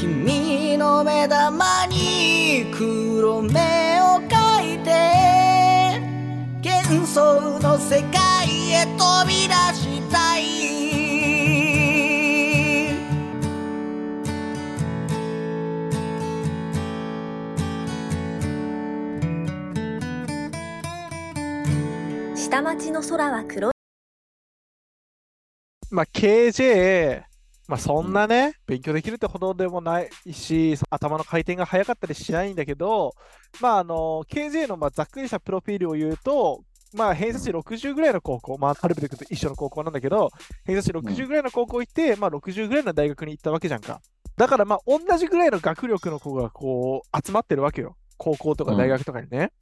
[0.00, 3.50] 君の目玉に黒目
[4.00, 6.00] を描いて
[6.64, 10.42] 幻想の世界へ飛び出したい。
[22.34, 23.72] 下町の空は黒い。
[25.90, 27.29] まあ、KJ、
[27.70, 33.14] まあ、そんなね、勉強できるってほどでもないし、頭の回転が速かったりしないんだけど、
[33.60, 40.30] まあ、あの、KJ のまあざっくりしたプロフィールを言うと、まあ、偏差値60ぐらいの高校、まあ、ハルベルクと一緒の高校なんだけど、
[40.64, 44.00] 偏差値60ぐらいの高校行って、まあ、60ぐらいの大学に行ったわけじゃんか。
[44.36, 47.94] だから、まあ、同じぐらいの学力の子がこう、集まってるわけよ。
[48.16, 49.52] 高校とか大学とかにね。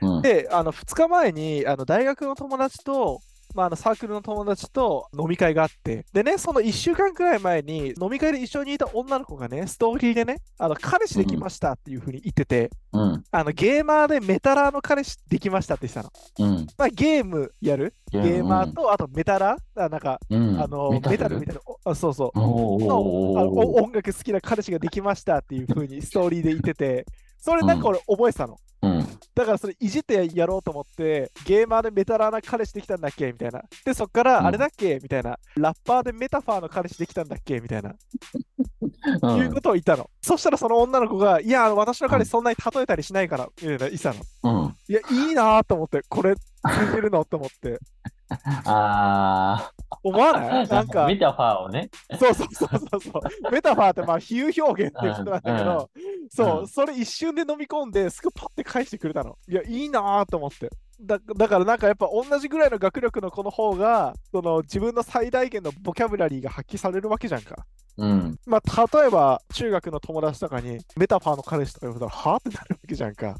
[0.00, 0.22] うん。
[0.22, 3.20] で、あの2日前にあの大学の友達と、
[3.54, 13.24] まあ、あのサークルの友達と飲み会があって、でね、その1週間くらい前に飲み会で一緒にいた女の子がね、ストーリーでね、あの彼氏できましたっていう風に言ってて、うん。
[13.30, 16.50] あのゲーマーでメタラーの彼氏できましたって言ってたの。
[16.50, 16.66] うん。
[16.76, 17.94] まあ、ゲームやる？
[18.10, 19.56] ゲーマーと、あとメタラ？
[19.76, 21.40] ーあなんか、うん、あのメタル？
[21.40, 22.38] みたいな、そうそう。
[22.38, 27.06] 音楽好きな彼氏ができましたっていう風にストーリーで言ってて、
[27.38, 28.56] それなんか俺覚えてたの。
[29.26, 29.30] うん。
[29.34, 33.62] だからそれいじってやろうと思って、ゲーマーでメタラーな彼氏できたんだっけみたいな。
[33.84, 35.38] で、そっからうんあれだっけみたいな。
[35.56, 37.94] ラッパーでメタファーの彼氏できたんだっけみたいな。
[39.22, 40.08] うんいうことを言ったの。
[40.20, 44.20] そしたらその女の子が、いや、私の彼氏そんなに例えたりしないから、みたいな言ってたの。
[44.44, 44.76] うん。
[44.88, 46.42] いや、いいなと思って、これ、通
[46.94, 47.78] じるのと思って。
[48.64, 50.64] あ思わない？
[50.64, 51.90] あ、なんか、 メタファーをね。
[52.18, 53.52] そうそうそうそうそう。
[53.52, 55.90] メタファーってまあ比喩表現っていうことなんだけど、
[56.30, 59.36] そう、うんそれ一瞬で飲み込んで、すぐパッて返してくれたの。
[59.48, 60.70] いや、いいなと思って。
[61.00, 67.66] だだからなんかやっぱ同じぐらいの学力の子の方がその自分の最大限のボキャブラリーが発揮されるわけじゃんか。
[67.96, 68.36] うん。
[68.46, 73.36] まあ例えば中学の友達とかにメタファーの彼氏とか言われたらはあってなるわけじゃんか。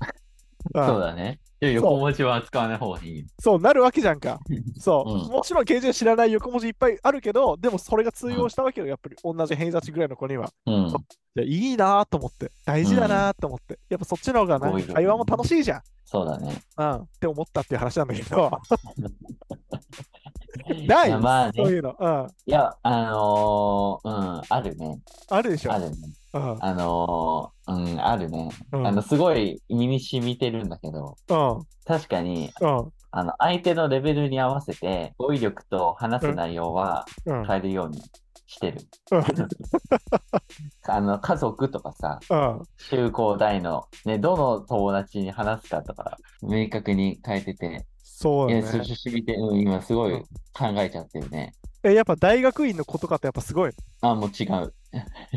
[0.74, 1.40] うんそうだね。
[1.70, 3.24] 横文字は使わない方がいい。
[3.38, 4.40] そうなるわけじゃんか。
[4.78, 10.50] そう、うんもちろん KJ 知らない横文字いっぱいあるけど、でもそれが通用したわけよ、やっぱり同じ偏差値ぐらいの子には。
[10.66, 10.74] うん。
[10.74, 10.92] い
[11.34, 12.50] や、いいなと思って。
[12.64, 13.78] 大事だなと思って。
[13.88, 15.82] やっぱそっちの方がなんか会話も楽しいじゃん。
[16.04, 16.60] そうだね。
[16.76, 16.94] うん。
[16.96, 18.50] って思ったっていう話なんだけど。
[20.86, 21.96] ないまあねそういうの。
[21.98, 22.26] うん。
[22.46, 25.00] いや、あのー、うん、あるね。
[25.28, 25.72] あるでしょ。
[25.72, 25.96] あるね。
[26.34, 26.56] うん。
[26.60, 28.50] あのー、うん、あるね。
[28.72, 31.66] うんあの、すごい身に染みてるんだけど、うん。
[31.84, 32.92] 確かに、うん。
[33.10, 37.46] あの、相手のレベルに合わせて、語彙力と話す内容はうん。
[37.46, 38.02] 変えるように
[38.46, 38.80] してる。
[39.10, 39.22] うん
[40.88, 42.62] あの、家族とかさ、うん。
[42.90, 48.82] 中高大の、ね、どの友達に話すかとか、明確に変えてて、そうだねそ。
[48.82, 50.20] しみて、うん、今すごい
[50.52, 51.52] 考えちゃってるね。
[51.84, 53.72] え、やっぱ大学院の子とかってやっぱすごい。
[54.00, 54.74] あ、もう違う。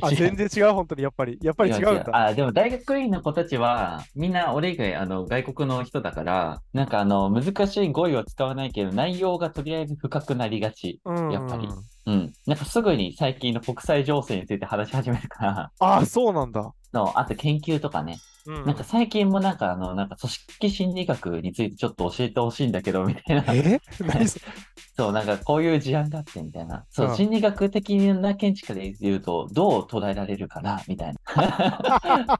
[0.01, 1.03] あ、 全然違う、本当に。
[1.03, 1.39] やっぱり。
[1.41, 2.27] やっぱり違うんだ。
[2.27, 10.99] あ、でも大学院の子たちは、みんな俺以外、あの、外国の人だから、なんかあの、難しい語彙を使わないけど、内容がとりあえず深くなりがち。
[11.05, 11.31] うん。
[11.31, 11.67] やっぱり
[12.05, 12.33] うん。
[12.45, 16.71] なんかすぐに最近の国際情勢について話し始めるから、あ、そうなんだ。
[16.93, 18.19] のあと研究とかね。
[18.47, 18.65] うん。
[18.65, 23.43] なんか最近もなんかあの、なんか組織心理学についてちょっと教えてほしいんだけど、みたいな。
[23.53, 23.79] え？
[24.05, 24.39] 何そ
[24.97, 26.85] そう、なんかこういう事案があってみたいな。
[26.89, 31.19] そうう、ん心理学的な見地から言うと、どう捉えられるかなみたいな。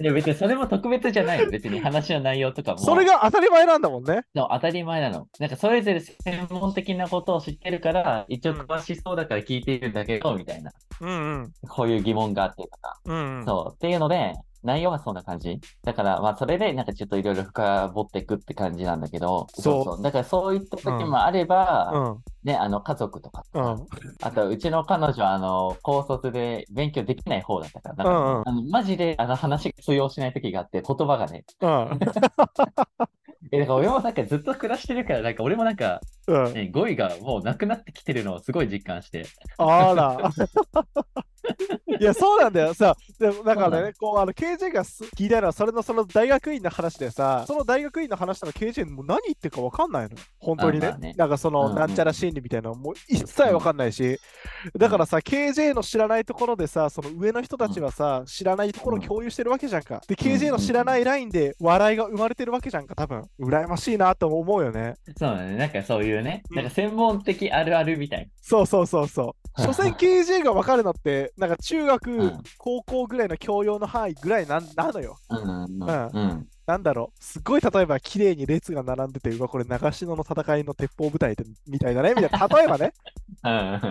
[0.00, 1.50] いや別にそれも特別じゃないよ。
[1.50, 2.78] 別に話の内容とかも。
[2.78, 4.24] それが当たり前なんだもんね。
[4.34, 5.28] の当たり前なの。
[5.38, 10.72] なんかそれぞれ専門的なことを知ってるから、一応詳しそうだから聞いているんだけど、みたいな。
[11.00, 11.12] うんう
[11.44, 11.52] ん。
[11.68, 12.98] こういう疑問があってとか。
[13.04, 13.44] うんうん。
[13.44, 13.74] そう。
[13.74, 15.60] っていうので、内容はそんな感じ？
[15.84, 22.22] だから、まあ、それで、なんかちょっといろいろ深掘っていくって感じなんだけど、そうだからそういった時もあれば、うん。
[22.44, 23.86] ね、あの、家族とか、うん。
[24.20, 31.44] あと、うちの彼女は、あの、高卒で勉強できない方だったから、んあのマジで、あの、話が通用しない時があって、言葉がね。
[31.60, 31.98] うん。
[33.52, 36.54] え、だから俺もなんかずっと暮らしてるから、なんか俺もなんか、うん。
[36.54, 39.26] ね、語彙がもうなくなってきてるのをすごい実感して。
[39.58, 40.30] あら。
[42.00, 42.74] いや、そうなんだよ。
[42.74, 50.10] さ、でもだからね、こう、あの、KJ がす聞いたのは、それのその大学院の話でさ、その大学院の話とか KJ もう何言ってるか分かんないの？
[50.38, 50.86] 本当にね？
[50.86, 54.18] あまあねなんかその、うんうんなんちゃら心理みたいなのもう一切分かんないし、
[54.76, 60.00] だからさ、KJ の知らないところでさ、その上の人たちはさ、知らないところを共有してるわけじゃんか。
[60.06, 63.24] で、KJ の知らないラインで笑いが生まれてるわけじゃんか、多分。
[63.40, 64.94] 羨ましいなと思うよね。
[65.16, 65.56] そうだね。
[65.56, 66.56] なんかそういうね、うん。
[66.56, 69.62] なんか専門的あるあるみたいそうそうそうそう。
[69.62, 72.42] 所詮 KJ が分かるのって、なんか中学、うん。
[72.58, 75.16] 高校ぐらいの教養の範囲ぐらいなんなのよ。
[75.28, 75.38] な。
[75.38, 75.78] うんうん。
[75.78, 82.92] ななんだろう、すごい例えば綺麗に列が並んでて、うわ、これ長篠の戦いの鉄砲部隊でみたいなね、みたいな、例えばね、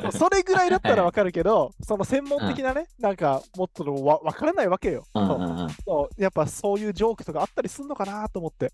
[0.03, 0.11] うん。
[0.13, 5.03] それぐらいだったらわかるけど、その専門的なね、なんかもっとのわわからないわけよ。
[5.13, 5.69] うんそううんうん。
[5.69, 6.21] そう。
[6.21, 8.71] やっぱそういうジョークとかあったりすんのかなと思って。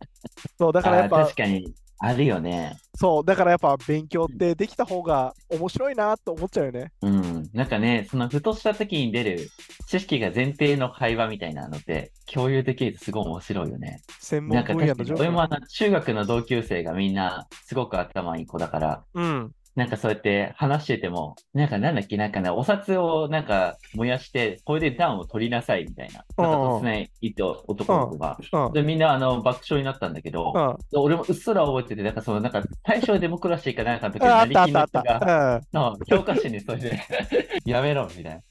[0.59, 2.77] そう、だからやっぱ確、かに、あるよね。
[2.95, 6.91] そう、だからやっぱ勉強ってできた方が面白いなと思っちゃうよね。
[7.01, 7.49] うん。
[7.53, 9.49] なんかね、そのふとした時に出る
[9.87, 14.01] 知識が前提の会話みたいなのって共有できるとすごい面白いよね。
[14.19, 14.97] 専門分野のジョーク。
[14.97, 19.51] 確かに俺もあの中学の同級生がみんなすごく頭いい子だから、うん。
[19.77, 26.25] なんかそうやって話してても、なんかなんだっけ、なんかね、お札をなんか燃やして、これで暖を取りなさいみたいな。
[26.35, 28.39] なんか突然言って男の子が。
[28.53, 28.73] うん。
[28.73, 30.99] で、みんなあの爆笑になったんだけど、うん。
[30.99, 35.61] 俺もうっすら覚えてて、なんかその、なんか大正デモクラシーかなんかの時に、ったあったあっ成金の人が、
[36.07, 36.99] 教科書にそれで、
[37.63, 38.41] やめろみたいな。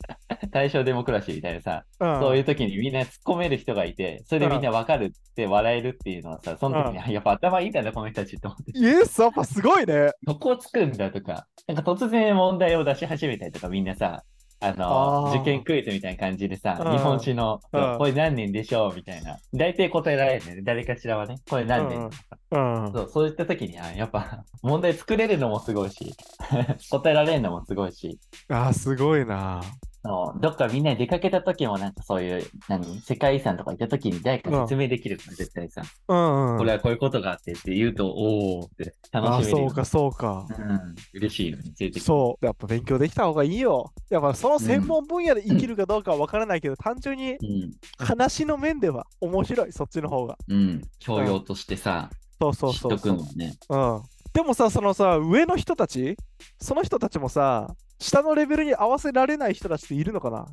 [0.57, 2.21] 大正デモクラシーみたいなさ、うん。
[2.21, 8.73] そういう時にみんな突っ込める人がいて、それでみんなわかるって笑えるっていうのはさ、その時に、あやっぱ頭いいんだな、この人たちって思って。
[8.75, 10.13] イエス、やっぱすごいね。
[10.27, 14.23] どこを作るんだとか、なんか突然問題を出し始めたりとか、みんなさ、
[14.59, 19.37] あの受験クイズみたいな感じでさ、うん日本史の、うんこれ何年でしょうみたいな。
[19.53, 20.63] 大体答えられるね。
[20.63, 22.11] 誰かしらはね、これ何年、
[22.53, 22.93] うん。
[22.93, 26.15] そうそういった時に、あやっぱ問題作れるのもすごいし、
[26.91, 28.19] 答えられるのもすごいし、
[28.49, 29.61] ああ、すごいな。
[30.07, 33.01] そうどっかみんなで出かけた時もなんかそういう、何？
[33.01, 36.59] 世界遺産とか行った時に誰か説明できるから、絶対さ、うんうん。
[36.59, 40.47] これはこういうことがあってって言うと、おーって楽しめるよそうか、そうか。
[40.49, 42.45] うん、嬉しいよね、連れてきてそう。
[42.47, 43.93] やっぱ勉強できた方がいいよ。
[44.09, 47.73] やっぱその専門分野で生きるかどうかは分からないけど、単純にうん。
[47.99, 50.39] 話の面では面白い、そっちの方が。
[50.49, 50.83] うん。
[50.99, 52.11] 教養としてさ、
[52.41, 53.55] そうそう知っとくそうそうのね。
[53.69, 54.03] うん。
[54.33, 56.17] でもさ、そのさ、上の人たち、
[56.61, 60.47] その人たちもさ、下のレベルに合わせられない人たちっているのかな？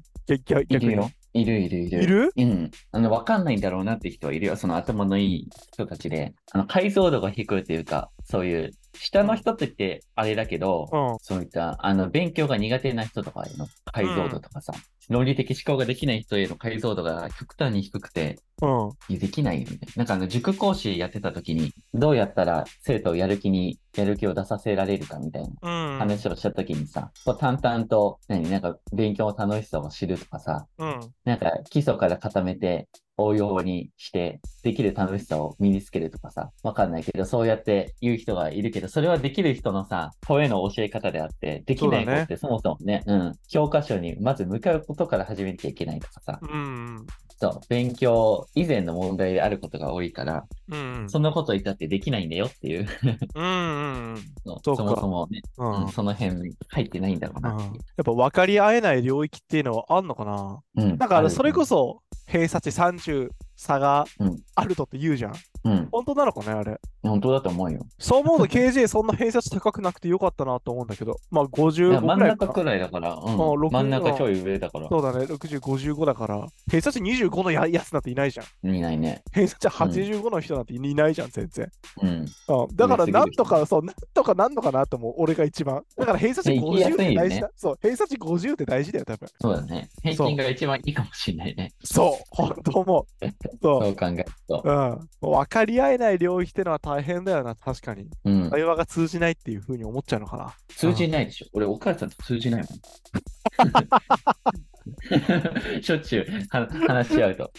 [0.45, 1.12] 逆にいるよ。
[1.34, 2.04] いるいるいる。
[2.04, 2.31] いる？
[2.38, 2.72] うん。
[2.92, 4.56] あの、わかんないんだろうなって人はいるよ。
[4.56, 6.34] その頭のいい人たちで。
[6.51, 11.18] あの、解像度が低いというか、そういう、下の人って言ってあれだけど、うん。
[11.19, 14.74] そういった、あの、勉強が苦手な人とかへの解像度とかさ、
[15.09, 19.19] 論理的思考ができない人への解像度が極端に低くて、うん。
[19.19, 19.94] できないよみたいな。
[19.97, 26.00] なんかあの、塾講師やってた時に、どうやったら生徒をやる気に、やる気を出させられるかみたいなうん。
[26.00, 31.00] 話をした時にさ、こう淡々と、何、なんか勉強の楽しさを知るとかさ、うん。
[31.25, 32.88] なんか基礎から固めて
[33.24, 47.06] 応用にして、できる楽しさを身につけるとかさ、わかんないけど、そうやって言う人がいるけど、それはできる人のさ、声の教え方であって、できない子ってそもそもね、うん、教科書にまず向かうことから始めなきゃいけないとかさ、うん。
[47.44, 51.10] そう、勉強以前の問題であることが多いから、うん。
[51.10, 52.88] そんなこと言ったってできないんだよっていう、
[53.36, 53.44] うん。
[53.44, 54.16] うん。
[54.48, 57.60] のそもそもね、うんうんその辺入ってないんだろうなう。
[57.60, 57.72] やっ
[58.06, 60.60] ぱ分かり合えない領域っていうのはあんのかな？
[60.75, 65.34] うんなんかあのるそれこそ偏差値30差がうんあるとって言うじゃん。
[65.66, 66.80] うん、本当なのかねあれ？
[67.03, 67.85] 本当だと思うよ。
[68.00, 71.17] そう思うと KJ そんな偏差値高くなくてよかったなと思うんだけど。
[71.29, 72.45] まあい55や真んぐらいか。
[72.47, 75.25] 中くらいだから、うんもう六真ん中ちょい上だから、そうだね。
[75.25, 76.47] 60、55だから。
[76.71, 78.75] 偏差値25のややつなんていないじゃん。
[78.75, 79.21] いないね。
[79.33, 81.69] 偏差値85の人なんていないじゃん、全然。
[82.01, 82.09] うん。
[82.09, 85.83] うん、だからなんとか、そう、なんとかなんのかなと思う、俺が一番。
[85.97, 87.51] だから偏差値ね行きや50っすいよねて大事だ。
[87.55, 89.29] そう、偏差値50って大事だよ、多分。
[89.41, 89.89] そうだね。
[90.03, 91.73] 平均が一番いいかもしれないね。
[91.83, 93.25] そう、本当思う。
[93.61, 93.95] そう。
[93.95, 94.61] 考えると。
[94.63, 94.73] うん、
[95.21, 98.10] もう分かり合えない領域ってのは大変だよな、確かに。
[98.25, 98.50] うん。
[98.50, 100.54] 会話が通じないっていうふうに思っちゃうのかな。
[100.69, 101.48] 通じないでしょ。
[101.54, 102.69] 俺、お母さんと通じないもん。
[105.81, 107.51] しょっちゅうは話し合うと。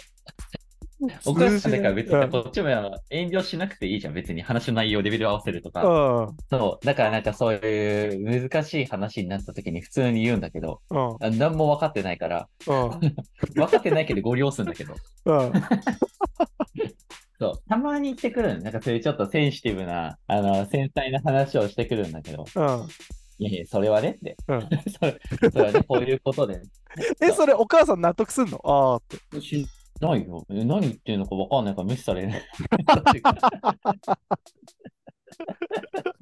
[1.26, 2.68] お母さんだから別にこっちも
[3.11, 4.14] 遠慮しなくていいじゃん。
[4.14, 5.85] 別に話の内容レベル合わせるとか。
[5.85, 6.87] うん、そう。
[6.87, 10.80] だからなんかそういう難しい話になった時に普通に言うんだけど、
[11.20, 12.90] 何も分かってないから、うん、
[13.54, 14.94] 分かってないけどご了するんだけど。
[17.68, 22.88] たまに言ってくるのなんかそういうちょっとセンシティブな、あの、繊細な話をしてくるんだけど、うん。
[23.38, 24.37] いやいや、それはねって。
[24.49, 24.61] うん
[24.92, 26.61] それそれはね、こういうことで。
[27.21, 28.61] え、それお母さん納得すんの？
[28.64, 29.02] ああっ
[29.33, 29.40] て。
[29.40, 29.66] し
[30.00, 30.44] ないよ。
[30.50, 32.42] え何言ってるのか分かんないから無視されない。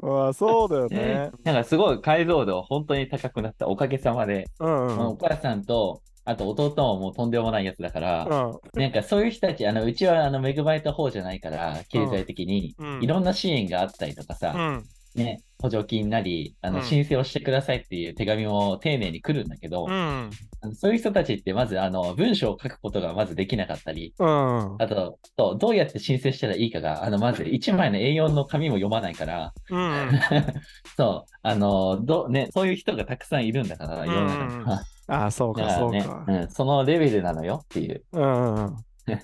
[0.04, 1.30] ああ、そうだよね。
[1.44, 3.68] なんかすごい解像度は本当に高くなった。
[3.68, 4.46] おかげさまで。
[4.60, 4.98] うん、うん。
[5.08, 13.02] お母さんと、あと弟ももうとんでもないやつだから、うん、なんかそういう人たち、あの、うちはあの恵まれた方じゃないから、経済的に、うん。
[13.02, 16.84] いろんな支援があったりとかさ、うん、ね、補助金なり、あの、うん。
[16.84, 20.30] 申請をしてくださいっていう手紙も丁寧に来るんだけど、うん、
[20.74, 30.10] そういう人たちってまず、あの、文章を書くことがまずできなかったり、うん、あと、とどうやって申請したらいいかが、あの、まず1枚の A4 の紙も読まないから、うん。
[30.96, 34.82] そう、あの、ど、ね、そういう人がたくさんいるんだから、世の中には。
[35.08, 36.24] ああ、そうか、だからねそうか。
[36.28, 38.04] うん、そのレベルなのよっていう。
[38.12, 38.76] うん、うん。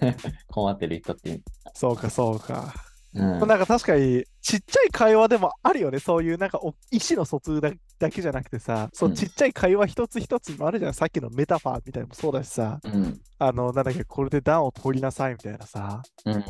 [0.51, 1.41] 困ってる人って。
[1.75, 2.75] そうか、そうか。
[3.15, 3.39] うん。
[3.39, 5.99] なんか確かに、ちっちゃい会話でもあるよね。
[5.99, 10.95] そういうなんかお意思の疎通だだけじゃなくてさ、そうう、んちっちゃい会話一つ一つもあるじゃん。
[10.95, 13.21] さっきのメタファーみたいなのもそうだしさ、うん。
[13.39, 16.45] あの、なんだっけ、これで段を取りなさいみたいなさ、うん。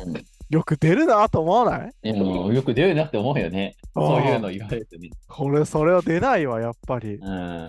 [0.49, 1.91] よく出るなと思わない？
[2.01, 3.75] でも、よく出るなって思うよね。
[3.93, 5.09] そういうの言われるとね。
[5.27, 7.15] これ、それは出ないわ、やっぱり。
[7.15, 7.67] うん。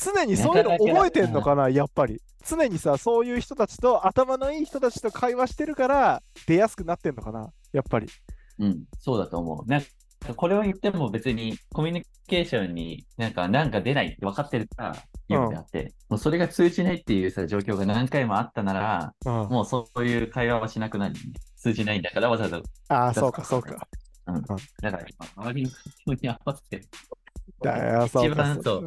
[0.00, 2.20] 常にそういうの覚えてんのかな、やっぱり。
[2.48, 8.08] 常にさ、そういう人たちと、頭のいい人たちと会話してるから、出やすくなってんのかな、やっぱり。
[8.58, 8.84] うん。
[8.98, 9.70] そうだと思う。
[9.70, 14.96] なんか、これを言っても別にコミュニケーションになんか、なんか出ないって分かってるから
[15.28, 21.20] 言うんであって、もうそれが通じないっていうさ、状況が何回もあったなら、うん、もうそういう会話はしなくなる、ね。
[21.56, 22.60] 通じないんだからわざわざ。
[22.88, 23.86] ああ、そうか、そうか。
[24.82, 25.04] だから
[25.36, 26.86] 今、周りの環境に合わせて。
[27.62, 28.28] だよ、そうか。
[28.28, 28.84] 一番そう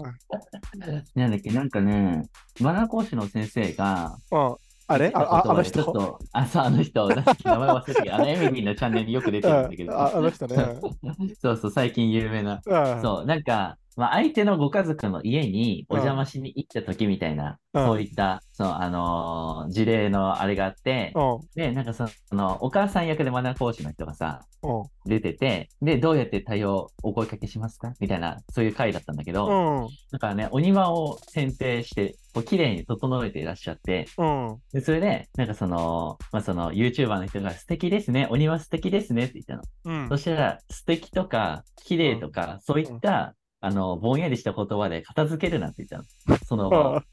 [1.16, 2.24] なんだっけ、なんかね、
[2.60, 4.56] マナー講師の先生が、うん。
[4.88, 5.12] あれ？
[5.14, 5.84] あああの人？
[5.84, 9.94] ちょっと、あ、そう、あの人、名前忘れたけど、 あのエミリーのチャンネルによく出てるんだけど。
[9.94, 10.56] うんああの人ね。
[11.42, 12.62] そうそう、最近有名な。
[12.66, 13.02] うん。
[13.02, 21.40] そう、なんか、まあ、相手のご家族の家にお邪魔しに行った時みたいな、うんそういった、そう、あのー事例のあれがあって、うん。
[21.56, 25.10] で、なんかその、お母さん役でマナー講師の人がさ、うん。
[25.10, 27.94] 出てて、で、どうやって対応、お声かけしますか？
[28.00, 29.88] みたいな、そういう回だったんだけど、うん。
[30.12, 34.58] だからね、お庭を剪定して、こう綺麗に整えていらっしゃって、うん。
[34.72, 39.64] で、それで、なんかその、まあ、その、YouTuber の人が素敵ですね、お庭素敵ですねって言ったの。
[39.86, 40.18] うんそ。
[40.18, 43.34] したら、素敵とか、綺麗とか、そういった、
[43.66, 45.98] あの、ぼんやりした言葉で片付けるなって言った
[46.30, 46.38] の。
[46.46, 46.70] その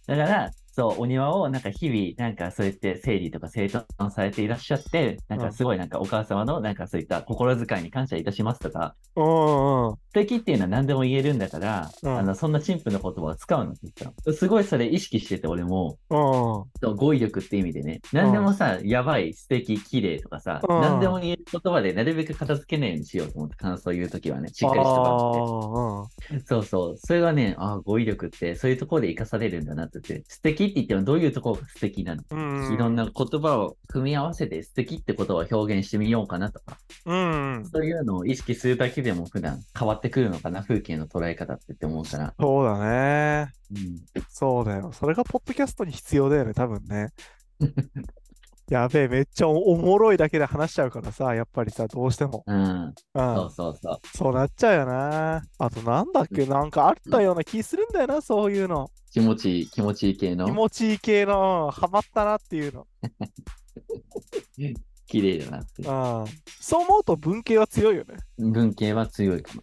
[0.09, 8.95] だから、そう、お庭をなんか日々、なんかそうやって整理とか整頓されていらっしゃって、なんかすごいなんかお母様のなんかそういった心遣いに感謝いたしますとか。
[9.15, 14.37] 素敵っていうのは何でも言えるんだから、うんあの、そんな陳腐な言葉を使うのって言ったの。
[14.37, 26.47] すごいそれ意識してて、俺も、語彙力って意味でね、何でもさ、やばい、素敵、綺麗とかさ、うん何でも言える言葉でなるべく片付けないようにしようと思って感想を言うときはね、しっかりしとかって。
[26.47, 26.97] そうそう。
[26.99, 32.23] それがね、ああ、語彙力ってそういうところで活かされるんだなって言って、素敵って言ってもどういうところが素敵なの？
[32.75, 37.69] いろんな言葉を組み合わせて素敵って言葉を表現してみようかなとか、うん。
[37.73, 42.35] そういうのを意識するだけでも普段変わってくるのかな、風景の捉え方ってって思うから。
[42.39, 43.53] そうだね。
[43.75, 44.25] うん。
[44.29, 44.93] そうだよ。
[44.93, 47.09] それがポッドキャストに必要だよね、多分ね。
[48.71, 52.45] やべえ、めっちゃおおもろいだけで話しちゃうからさ、やっぱりさ、どうしても。
[52.47, 52.61] うん。
[52.61, 52.93] うん。
[53.15, 53.99] そうそうそう。
[54.17, 55.43] そうなっちゃうよな。
[55.59, 58.89] あとなんだっけ、なんかあったような気するんだよな、そういうの。
[59.11, 62.87] 気持ちいい、気持ちいい系の気持ちいい系の、うんハマったなっていうの。
[65.07, 65.83] 綺麗だなって。
[65.83, 66.25] うん。
[66.61, 68.17] そう思うと文系は強いよね。
[68.39, 69.63] 文系は強いかも。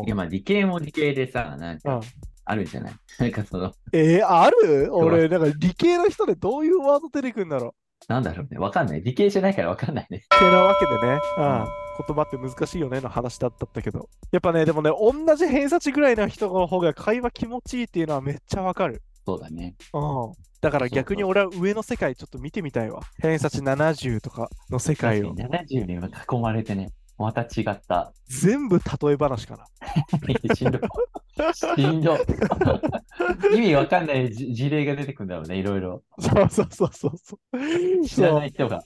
[0.00, 2.00] うんいや、まあ理系も理系でさ、なんうんか、
[2.44, 2.94] あるんじゃない？
[3.18, 4.94] なんかその、えー、ある？
[4.94, 7.74] 俺、なんか理系の人でどういうワード出てくるんだろ
[8.08, 8.58] なんだろうね。
[8.58, 9.02] わかんない。
[9.02, 10.22] 理系じゃないからわかんないね。
[10.24, 10.38] う。
[10.38, 11.18] 系なわけでね。
[11.38, 11.66] うん。
[12.06, 14.08] 言葉って難しいよねの話だったけど。
[14.30, 19.02] やっぱね、でもね、同じ偏差値ぐらいの人の方が会話気持ちいいっていうのはめっちゃわかる。
[19.24, 19.74] そうだね。
[19.92, 20.32] うん。
[20.60, 23.02] だから逆に俺は上の世界ちょっと見てみたいわ。
[23.20, 25.34] 偏差値70とかの世界を。
[25.34, 28.12] 70に囲まれてね、また違った。
[28.28, 29.66] 全部例え話かな。
[30.54, 30.80] しんどい。
[31.54, 32.20] しんどい。
[33.56, 36.02] 意味わかんないじ事例が出てくるんだろうね、いろいろ。
[36.18, 38.06] そうそうそうそうそう。
[38.06, 38.82] 知らない人が。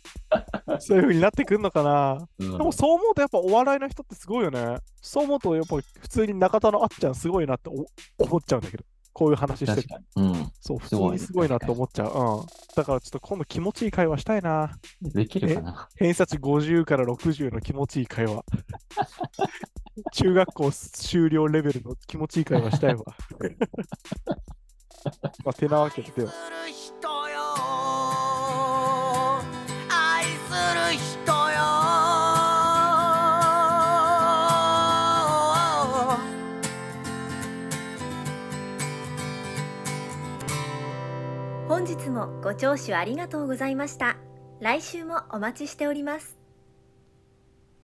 [0.66, 2.26] そうそういう風になってくんのかな。
[2.38, 4.78] うんでもそう思うとやっぱお笑いの人ってすごいよね。
[5.00, 8.84] そう思うとやっぱ普通に中田のあっちゃんすごいなってお思っちゃうんだけど。
[9.20, 9.86] こういう話してて。
[9.86, 10.28] 確かに。
[10.28, 10.52] うん。
[10.62, 12.06] そう、普通にすごいなって思っちゃう。
[12.06, 12.46] うん。
[12.74, 14.78] だからちょっと今度気持ちいい会話したいな。
[15.02, 15.88] できるかな？
[15.96, 18.42] 偏差値50から60の気持ちいい会話。
[20.14, 23.04] 中学校修了レベルの気持ちいい会話したいわ。
[25.44, 26.32] まあ、てなわけででは。
[41.80, 44.18] 本日もご聴取ありがとうございました。
[44.60, 46.39] 来週もお待ちしております。